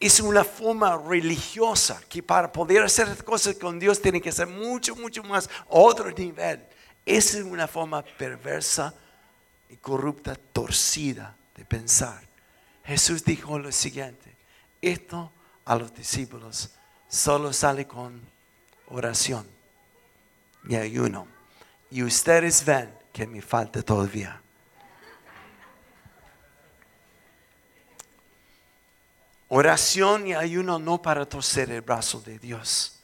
[0.00, 4.96] Es una forma religiosa que para poder hacer cosas con Dios tiene que ser mucho,
[4.96, 6.66] mucho más otro nivel.
[7.04, 8.92] Esa es una forma perversa
[9.70, 12.20] y corrupta, torcida de pensar.
[12.84, 14.34] Jesús dijo lo siguiente,
[14.82, 15.30] esto
[15.66, 16.70] a los discípulos
[17.08, 18.20] solo sale con
[18.88, 19.46] oración
[20.68, 21.26] y ayuno.
[21.90, 24.40] Y ustedes ven que me falta todavía.
[29.48, 32.98] Oración y ayuno no para torcer el brazo de Dios,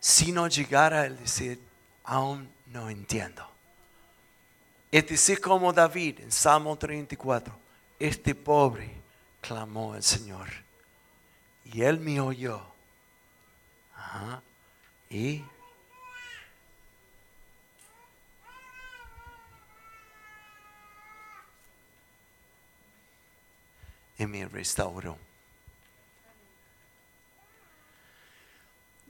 [0.00, 1.60] sino llegar a decir,
[2.02, 3.48] aún no entiendo.
[4.90, 7.54] Es decir, como David en Salmo 34,
[8.00, 8.90] este pobre
[9.40, 10.61] clamó al Señor
[11.64, 12.62] y él me oyó.
[15.10, 15.44] Y
[24.18, 25.18] y me restauró.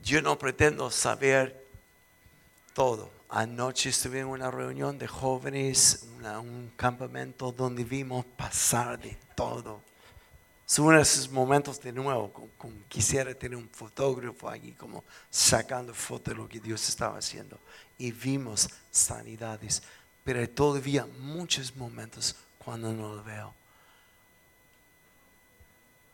[0.03, 1.65] Yo no pretendo saber
[2.73, 3.11] todo.
[3.29, 9.81] Anoche estuve en una reunión de jóvenes, un campamento donde vimos pasar de todo.
[10.73, 16.41] Son esos momentos de nuevo, como, quisiera tener un fotógrafo allí como sacando fotos de
[16.41, 17.59] lo que Dios estaba haciendo.
[17.99, 19.83] Y vimos sanidades,
[20.23, 23.53] pero hay todavía muchos momentos cuando no lo veo.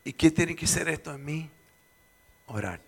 [0.04, 1.50] ¿Y qué tiene que ser esto en mí?
[2.48, 2.82] Orar.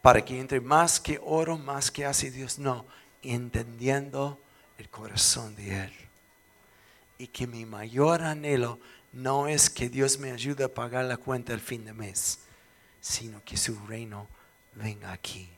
[0.00, 2.58] Para que entre más que oro, más que hace Dios.
[2.58, 2.86] No,
[3.22, 4.40] entendiendo
[4.78, 5.92] el corazón de Él.
[7.18, 8.80] Y que mi mayor anhelo
[9.12, 12.40] no es que Dios me ayude a pagar la cuenta al fin de mes,
[13.00, 14.28] sino que su reino
[14.74, 15.48] venga aquí.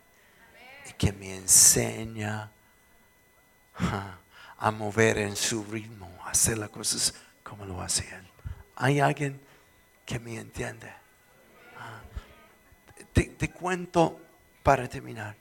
[0.88, 2.50] Y que me enseña
[4.58, 8.26] a mover en su ritmo, a hacer las cosas como lo hace Él.
[8.76, 9.40] ¿Hay alguien
[10.06, 10.90] que me entiende?
[11.78, 12.00] Ah,
[13.12, 14.20] te, cuento
[14.62, 15.36] para terminar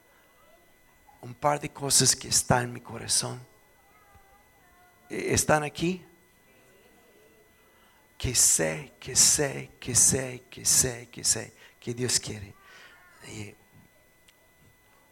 [1.21, 3.39] un par de cosas que están en mi corazón.
[5.09, 6.03] E, ¿Están aquí?
[8.21, 12.53] Que sé, que sé, que sé, que sé, que sé, que Dios quiere.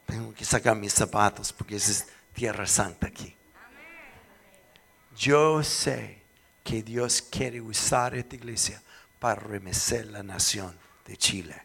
[0.06, 3.36] tengo que sacar mis zapatos porque es tierra santa aquí.
[5.18, 6.22] Yo sé
[6.64, 8.80] que Dios quiere usar esta iglesia
[9.18, 11.60] para remecer la nación de Chile.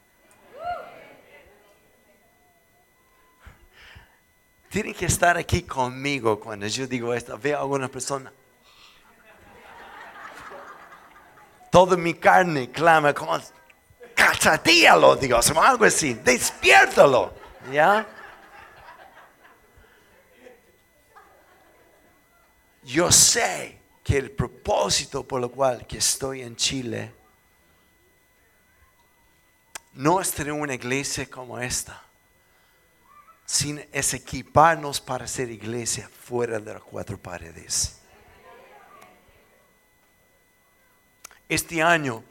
[4.71, 7.39] Tienen que estar aquí conmigo cuando yo digo esto.
[7.39, 8.33] Veo a alguna persona.
[11.75, 13.37] Toda mi carne clama como,
[14.15, 16.15] cachatíalo, Dios, o algo así.
[16.15, 17.35] Despiértalo.
[17.73, 18.07] ¿Ya?
[22.85, 27.13] Yo sé que el propósito por lo cual que estoy en Chile
[29.95, 32.01] no es tener una iglesia como esta,
[33.45, 38.04] sino es equiparnos para ser iglesia fuera de las cuatro paredes.
[41.49, 42.23] Este año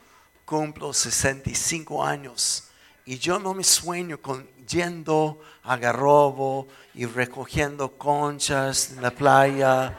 [0.45, 2.69] cumplo 65 años
[3.06, 9.97] y yo no me sueño con yendo a Garrobo y recogiendo conchas en la playa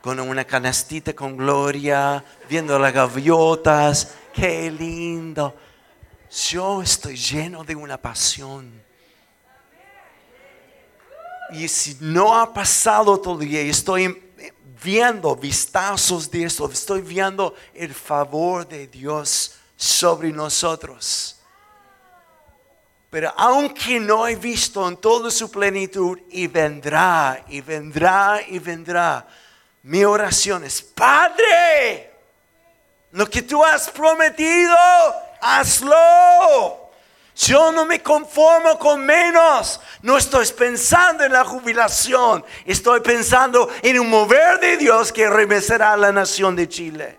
[0.00, 5.54] con una canastita con gloria, viendo las gaviotas, qué lindo.
[6.48, 8.80] Yo estoy lleno de una pasión.
[11.52, 14.29] Y si no ha pasado todavía, estoy
[14.82, 21.36] viendo vistazos de esto, estoy viendo el favor de Dios sobre nosotros.
[23.10, 29.26] Pero aunque no he visto en toda su plenitud, y vendrá, y vendrá, y vendrá
[29.82, 32.12] mi oración es, Padre,
[33.12, 34.76] lo que tú has prometido,
[35.40, 36.79] hazlo.
[37.36, 39.80] Yo no me conformo con menos.
[40.02, 42.44] No estoy pensando en la jubilación.
[42.64, 47.18] Estoy pensando en un mover de Dios que remecerá a la nación de Chile.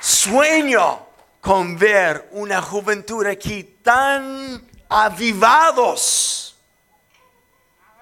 [0.00, 1.06] Sueño
[1.40, 6.56] con ver una juventud aquí tan avivados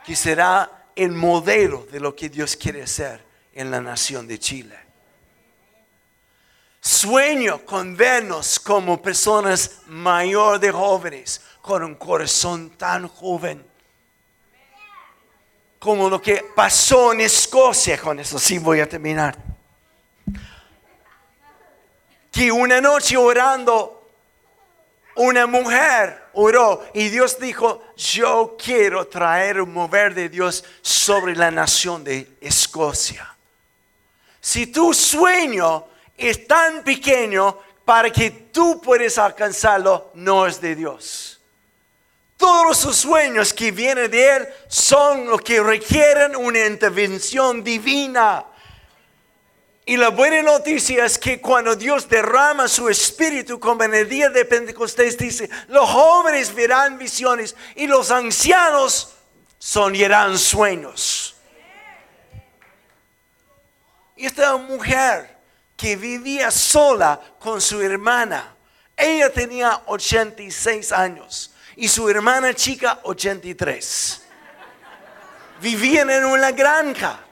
[0.05, 3.23] que será el modelo de lo que Dios quiere hacer
[3.53, 4.77] en la nación de Chile.
[6.81, 13.65] Sueño con vernos como personas mayor de jóvenes, con un corazón tan joven,
[15.79, 19.37] como lo que pasó en Escocia, con eso sí voy a terminar.
[22.31, 23.96] Que una noche orando
[25.17, 31.51] una mujer oró y Dios dijo, yo quiero traer un mover de Dios sobre la
[31.51, 33.35] nación de Escocia.
[34.41, 35.87] Si tu sueño
[36.17, 41.41] es tan pequeño para que tú puedas alcanzarlo, no es de Dios.
[42.37, 48.45] Todos sus sueños que vienen de Él son los que requieren una intervención divina.
[49.89, 54.29] Y la buena noticia es que cuando Dios derrama su espíritu, como en el día
[54.29, 59.13] de Pentecostés dice, los jóvenes verán visiones y los ancianos
[59.61, 61.37] soñarán sueños.
[64.17, 65.37] Y esta mujer
[65.77, 68.57] que vivía sola con su hermana,
[68.97, 74.23] ella tenía 86 años y su hermana chica 83.
[75.61, 77.26] Vivían en una granja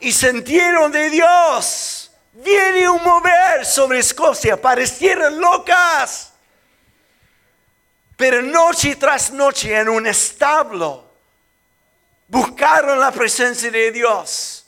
[0.00, 2.10] y sintieron de Dios.
[2.32, 6.32] Viene un mover sobre Escocia, parecieron locas.
[8.16, 11.08] Pero noche tras noche en un establo
[12.26, 14.66] buscaron la presencia de Dios.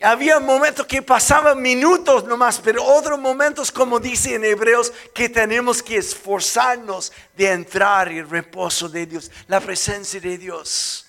[0.00, 5.82] Había momentos que pasaban minutos nomás, pero otros momentos, como dice en Hebreos, que tenemos
[5.82, 11.07] que esforzarnos de entrar en el reposo de Dios, la presencia de Dios.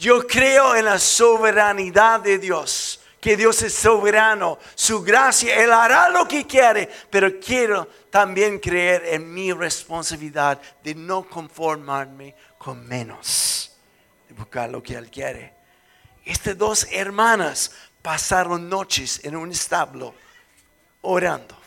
[0.00, 6.08] Yo creo en la soberanidad de Dios, que Dios es soberano, su gracia, Él hará
[6.08, 13.76] lo que quiere, pero quiero también creer en mi responsabilidad de no conformarme con menos,
[14.26, 15.52] de buscar lo que Él quiere.
[16.24, 17.70] Estas dos hermanas
[18.00, 20.14] pasaron noches en un establo
[21.02, 21.58] orando,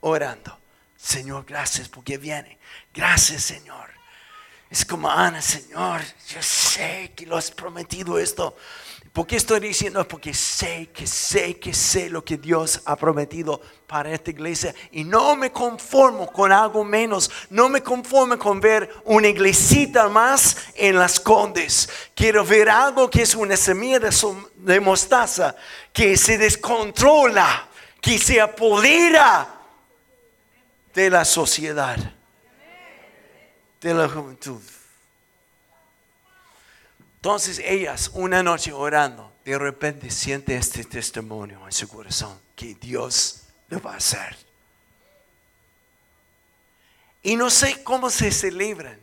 [0.00, 0.58] orando.
[0.94, 2.58] Señor, gracias porque viene.
[2.92, 3.87] Gracias, Señor.
[4.70, 8.54] Es como, Ana, Señor, yo sé que lo has prometido esto.
[9.12, 10.06] ¿Por qué estoy diciendo?
[10.06, 14.74] Porque sé que sé que sé lo que Dios ha prometido para esta iglesia.
[14.92, 17.30] Y no me conformo con algo menos.
[17.48, 21.88] No me conformo con ver una iglesita más en las condes.
[22.14, 25.56] Quiero ver algo que es una semilla de, mostaza
[25.92, 27.68] que se descontrola,
[28.02, 29.48] que se apodera
[30.92, 32.17] de la sociedad
[33.80, 34.60] de la juventud.
[37.16, 43.42] Entonces ellas, una noche orando, de repente siente este testimonio en su corazón que Dios
[43.68, 44.36] lo va a hacer.
[47.22, 48.98] Y no sé cómo se celebran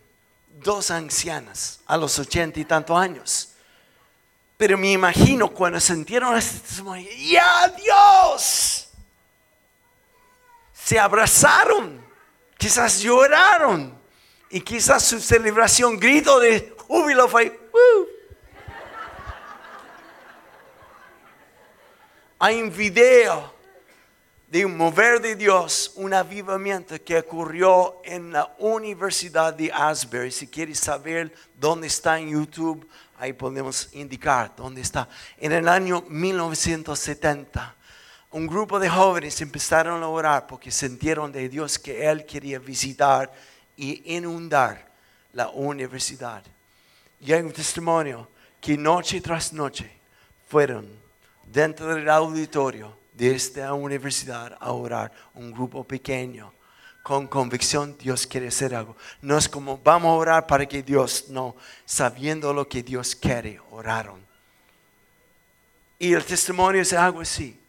[0.62, 3.50] dos ancianas a los ochenta y tantos años.
[4.58, 8.88] Pero me imagino cuando sintieron este testimonio, ¡ya Dios!
[10.74, 12.06] Se abrazaron,
[12.58, 13.95] quizás lloraron,
[14.56, 17.60] y quizás su celebración, grito de júbilo fue,
[22.40, 23.54] Hay un video
[24.48, 30.32] de un mover de Dios, un avivamiento que ocurrió en la Universidad de Asbury.
[30.32, 32.88] Si quieres saber dónde está en YouTube,
[33.20, 35.10] ahí podemos indicar dónde está.
[35.38, 37.76] En el año 1970,
[38.32, 43.34] un grupo de jóvenes empezaron a orar porque sintieron de Dios que Él quería visitar
[43.78, 44.86] y inundar
[45.34, 46.44] la universidad.
[47.20, 48.28] Y hay un testimonio
[48.62, 49.92] que noche tras noche
[50.48, 50.88] fueron
[51.52, 56.52] dentro del auditorio de esta universidad a orar, un grupo pequeño,
[57.04, 58.96] con convicción Dios quiere hacer algo.
[59.22, 61.56] No es como vamos a orar para que Dios, no,
[61.86, 64.20] sabiendo lo que Dios quiere, oraron.
[66.00, 67.60] Y el testimonio es algo así.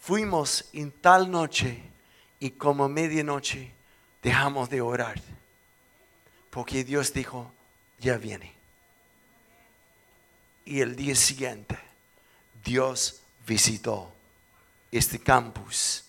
[0.00, 1.82] Fuimos en tal noche
[2.38, 3.72] y como medianoche
[4.22, 5.20] dejamos de orar
[6.52, 7.50] porque Dios dijo,
[7.98, 8.52] ya viene.
[10.66, 11.78] Y el día siguiente,
[12.62, 14.12] Dios visitó
[14.90, 16.04] este campus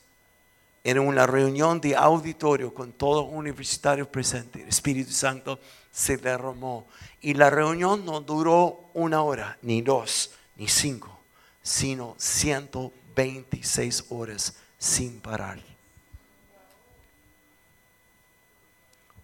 [0.84, 4.64] en una reunión de auditorio con todos los universitarios presentes.
[4.64, 5.62] El Espíritu Santo
[5.94, 6.88] se derramó.
[7.22, 11.22] Y la reunión no duró una hora, ni dos, ni cinco.
[11.62, 15.62] sino 126 horas sin parar.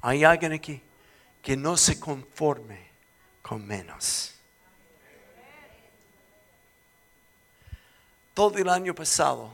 [0.01, 0.81] Hay alguien aquí
[1.41, 2.87] que no se conforme
[3.41, 4.33] con menos.
[8.33, 9.51] Todo el año pasado,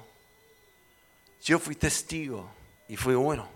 [1.44, 2.50] yo fui testigo
[2.88, 3.48] y fui uno.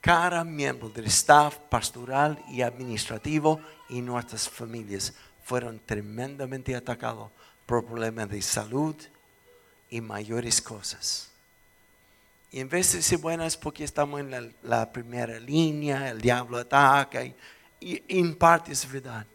[0.00, 7.30] Cada miembro del staff pastoral y administrativo y nuestras familias fueron tremendamente atacados
[7.66, 8.94] por problemas de salud
[9.90, 11.30] y mayores cosas.
[12.56, 16.56] Y en vez de decir, bueno, es porque estamos en la, primera línea, el diablo
[16.56, 17.34] ataca, y,
[18.08, 19.26] en parte es verdad.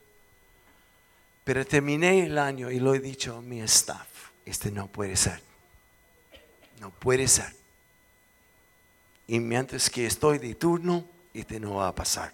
[1.43, 4.07] Pero terminé el año y lo he dicho a mi staff,
[4.43, 5.39] este no puede ser.
[6.79, 7.53] No puede ser.
[9.27, 12.33] Y mientras que estoy de turno, este no va a pasar.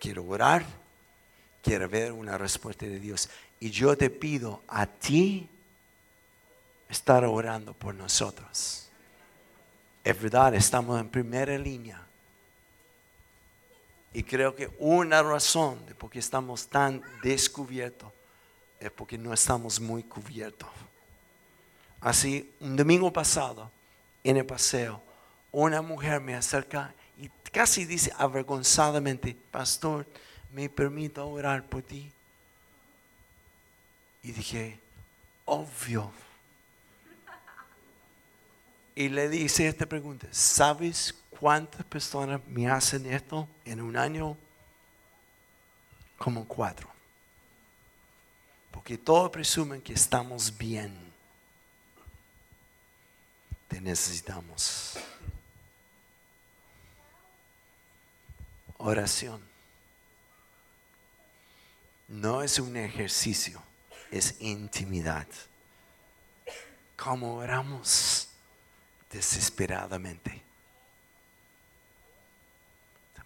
[0.00, 0.66] Quiero orar,
[1.62, 3.30] quiero ver una respuesta de Dios.
[3.60, 5.48] Y yo te pido a ti
[6.88, 8.85] estar orando por nosotros.
[10.06, 12.00] Es verdad, estamos en primera línea.
[14.14, 18.12] Y creo que una razón de por qué estamos tan descubiertos
[18.78, 20.68] es porque no estamos muy cubiertos.
[22.00, 23.68] Así, un domingo pasado,
[24.22, 25.02] en el paseo,
[25.50, 30.06] una mujer me acerca y casi dice avergonzadamente, pastor,
[30.52, 32.12] ¿me permito orar por ti?
[34.22, 34.78] Y dije,
[35.46, 36.12] obvio.
[38.96, 44.36] Y le dice esta pregunta, ¿sabes cuántas personas me hacen esto en un año?
[46.18, 46.88] Como cuatro.
[48.72, 50.92] Porque todos presumen que estamos bien.
[53.68, 54.98] Te necesitamos.
[58.78, 59.40] Oración.
[62.08, 63.62] No es un ejercicio
[64.10, 65.26] es intimidad.
[66.96, 68.28] Como oramos
[69.10, 70.42] desesperadamente.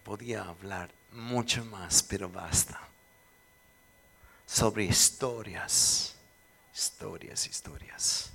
[0.03, 2.79] Podía hablar mucho más, pero basta.
[4.47, 6.15] Sobre historias,
[6.73, 8.31] historias, historias.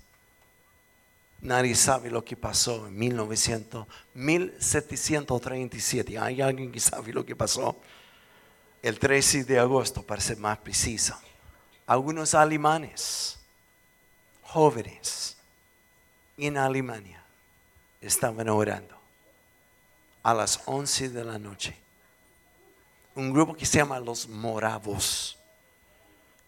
[1.41, 6.19] Nadie sabe lo que pasó en 1900, 1737.
[6.19, 7.79] ¿Hay alguien que sabe lo que pasó?
[8.81, 11.19] El 13 de agosto, para ser más preciso
[11.87, 13.39] algunos alemanes
[14.43, 15.37] jóvenes
[16.37, 17.23] en Alemania
[18.01, 18.97] estaban orando
[20.23, 21.77] a las 11 de la noche.
[23.15, 25.39] Un grupo que se llama los moravos,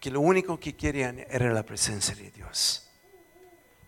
[0.01, 2.89] que lo único que querían era la presencia de Dios.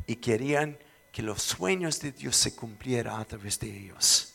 [0.06, 0.78] Y querían
[1.12, 4.34] que los sueños de Dios se cumplieran a través de ellos.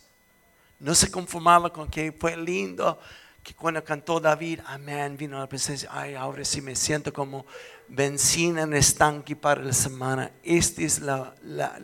[0.80, 3.00] No se conformaba con que fue lindo
[3.42, 7.46] que cuando cantó David, amén, vino la presencia, ay, ahora sí me siento como
[7.88, 10.32] benzina en estanque para la semana.
[10.44, 11.80] Esta es la, la,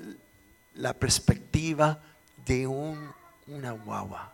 [0.94, 2.02] perspectiva
[2.46, 3.14] de un,
[3.48, 4.34] una guagua.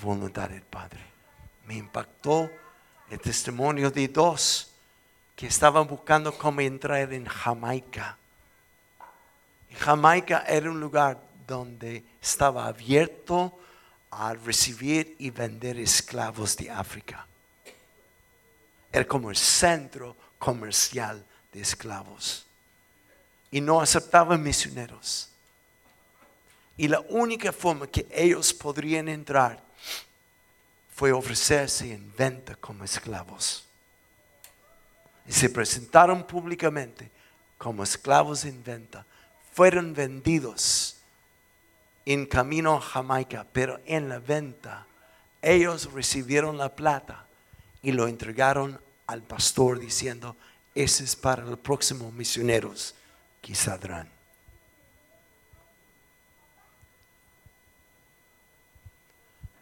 [0.00, 1.04] voluntad del Padre.
[1.66, 2.50] Me impactó
[3.10, 4.70] el testimonio de dos
[5.36, 8.16] que estaban buscando cómo entrar en Jamaica.
[9.78, 13.58] Jamaica era un lugar donde estaba abierto
[14.10, 17.26] a recibir y vender esclavos de África.
[18.92, 22.46] Era como el centro comercial de esclavos.
[23.50, 25.28] Y no aceptaban misioneros.
[26.76, 29.62] Y la única forma que ellos podrían entrar
[30.94, 33.64] fue ofrecerse en venta como esclavos.
[35.26, 37.10] y se presentaron públicamente
[37.56, 39.06] como esclavos en venta.
[39.54, 40.96] Fueron vendidos
[42.06, 44.86] en camino a Jamaica, pero en la venta
[45.40, 47.26] ellos recibieron la plata
[47.82, 50.36] y lo entregaron al pastor diciendo,
[50.74, 52.94] ese es para los próximos misioneros
[53.42, 54.08] que saldrán.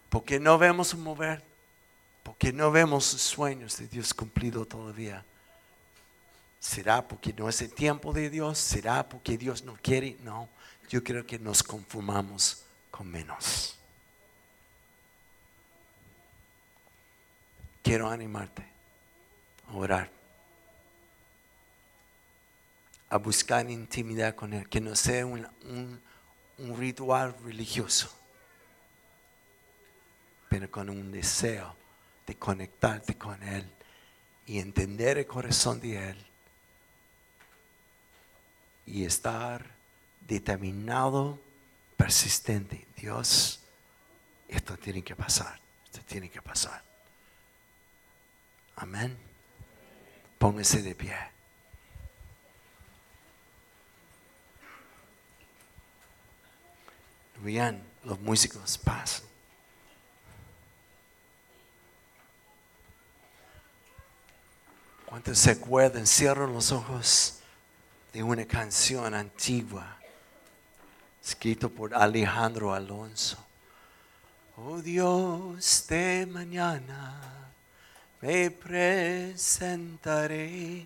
[0.08, 1.42] Porque no vemos mover,
[2.22, 5.24] porque no vemos sueños de Dios cumplido todavía.
[6.60, 8.58] ¿Será porque no es el tiempo de Dios?
[8.58, 10.16] ¿Será porque Dios no quiere?
[10.22, 10.48] No,
[10.92, 13.74] yo creo que nos conformamos con menos.
[17.82, 18.62] Quiero animarte
[19.68, 20.10] a orar,
[23.08, 25.48] a buscar intimidad con Él, que no sea un,
[26.58, 28.12] un ritual religioso,
[30.50, 31.74] pero con un deseo
[32.26, 33.64] de conectarte con Él
[34.44, 36.26] y entender el corazón de Él
[38.84, 39.81] y estar
[40.26, 41.38] determinado,
[41.96, 42.86] persistente.
[42.96, 43.60] Dios,
[44.48, 46.82] esto tiene que pasar, esto tiene que pasar.
[48.76, 49.16] Amén.
[50.38, 51.16] Póngase de pie.
[57.42, 59.32] Bien, los músicos pasan.
[65.06, 66.06] ¿Cuántos se acuerdan?
[66.06, 67.40] Cierran los ojos
[68.12, 69.98] de una canción antigua,
[71.24, 73.38] escrito por Alejandro Alonso.
[74.56, 77.20] Oh Dios de mañana,
[78.20, 80.84] me presentaré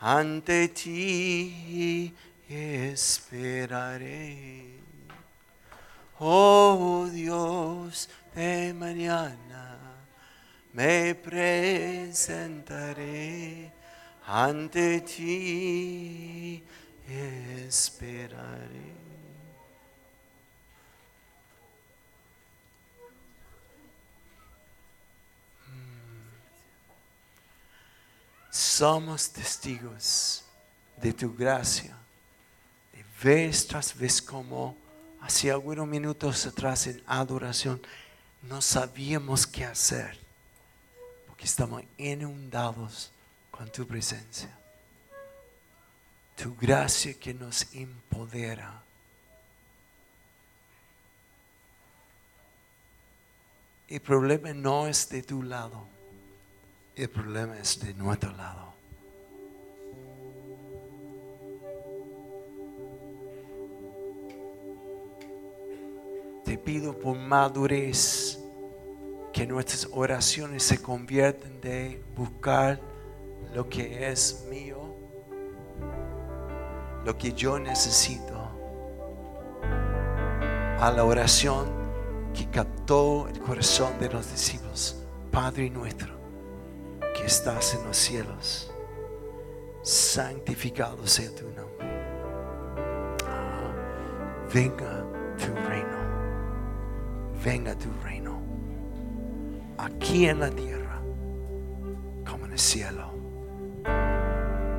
[0.00, 2.12] ante ti
[2.48, 4.64] y esperaré.
[6.18, 9.78] Oh Dios de mañana,
[10.72, 13.70] me presentaré
[14.26, 16.64] ante ti
[17.08, 19.07] esperaré.
[28.58, 30.42] Somos testigos
[30.96, 31.96] de tu gracia.
[32.92, 34.76] De vez tras vez como
[35.20, 37.80] hace algunos minutos atrás en adoración
[38.42, 40.18] no sabíamos qué hacer
[41.28, 43.12] porque estamos inundados
[43.52, 44.50] con tu presencia.
[46.34, 48.82] Tu gracia que nos empodera.
[53.86, 55.86] El problema no es de tu lado,
[56.98, 58.72] el problema es de nuestro lado.
[66.44, 68.38] Te pido por madurez
[69.32, 72.80] que nuestras oraciones se conviertan de buscar
[73.54, 74.94] lo que es mío,
[77.04, 78.34] lo que yo necesito,
[80.80, 81.68] a la oración
[82.34, 85.04] que captó el corazón de los discípulos.
[85.30, 86.17] Padre nuestro,
[87.18, 88.70] que estás en los cielos,
[89.82, 91.88] santificado sea tu nombre.
[93.26, 93.72] Ah,
[94.52, 95.04] venga
[95.36, 95.98] tu reino,
[97.44, 98.40] venga tu reino,
[99.78, 101.00] aquí en la tierra
[102.28, 103.10] como en el cielo.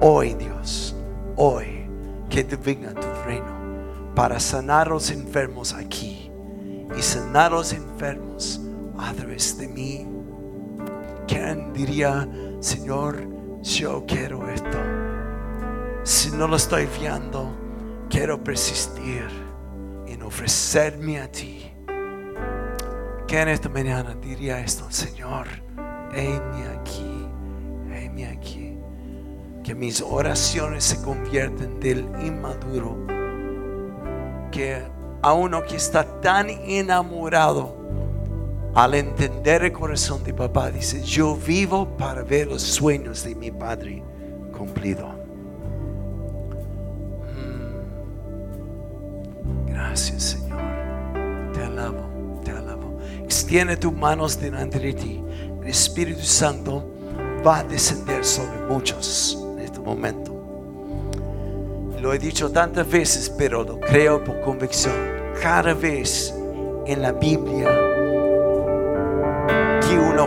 [0.02, 0.96] Hoy, Dios,
[1.36, 1.90] hoy,
[2.30, 6.32] que te venga tu reino para sanar a los enfermos aquí
[6.98, 8.62] y sanar a los enfermos
[8.98, 10.19] a través de mí.
[11.30, 12.28] ¿Quién diría,
[12.60, 13.16] Señor,
[13.62, 14.80] yo quiero esto?
[16.02, 17.56] Si no lo estoy viendo,
[18.10, 19.28] quiero persistir
[20.08, 21.72] en ofrecerme a ti.
[23.28, 25.46] ¿Quién esta mañana diría esto, Señor?
[26.12, 27.28] Heme aquí,
[27.94, 28.76] heme aquí
[29.64, 33.06] que mis oraciones se convierten del inmaduro,
[34.52, 34.82] que
[35.22, 37.79] a uno que está tan enamorado,
[38.76, 43.52] al entender el corazón de papá, dice, yo vivo para ver los sueños de mi
[43.52, 44.04] padre
[44.58, 45.08] cumplido.
[47.36, 47.76] Mm.
[49.68, 50.62] Gracias Señor,
[51.54, 52.98] te alabo, te alabo.
[53.24, 55.24] Extiende tus manos delante de ti.
[55.62, 56.90] El Espíritu Santo
[57.46, 59.40] va a descender sobre muchos
[59.90, 60.36] momento.
[62.00, 64.94] Lo he dicho tantas veces, pero lo creo por convicción.
[65.42, 66.34] Cada vez
[66.86, 67.68] en la Biblia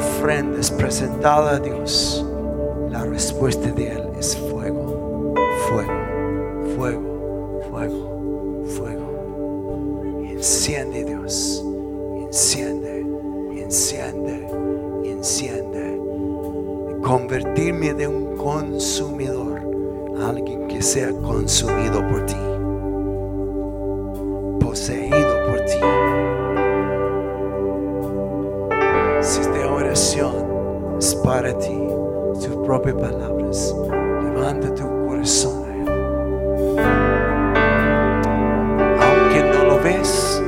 [0.02, 2.26] ofrenda es presentada a Dios,
[2.90, 5.34] la respuesta de Él es fuego,
[5.68, 5.92] fuego,
[6.76, 10.02] fuego, fuego, fuego.
[10.28, 11.64] Enciende Dios,
[12.26, 13.06] enciende,
[13.56, 14.48] enciende,
[15.04, 16.00] enciende
[17.02, 19.60] convertirme de un consumidor
[20.20, 22.36] a alguien que sea consumido por ti,
[24.64, 25.21] poseído
[31.24, 31.88] para ti,
[32.34, 33.74] tus propias palabras,
[34.22, 35.62] levanta tu corazón.
[39.00, 40.42] Aunque no lo ves,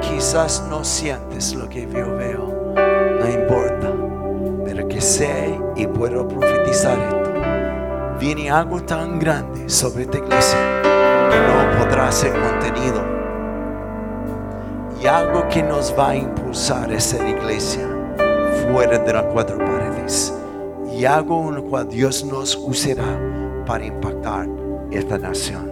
[0.00, 2.74] quizás no sientes lo que yo veo,
[3.20, 3.92] no importa,
[4.64, 7.32] pero que sé y puedo profetizar esto.
[8.18, 10.58] Viene algo tan grande sobre esta iglesia
[11.30, 13.02] que no podrá ser contenido.
[15.00, 17.86] Y algo que nos va a impulsar a ser iglesia
[18.68, 19.67] fuera de las cuatro
[20.96, 24.48] Y algo en lo cual Dios nos usará para impactar
[24.90, 25.67] esta nación.